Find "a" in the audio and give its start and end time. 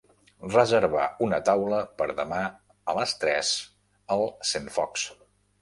2.13-2.17, 2.93-2.97